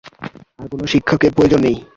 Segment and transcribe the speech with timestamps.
[0.59, 1.77] আর কোন শিক্ষকের প্রয়োজন নেই।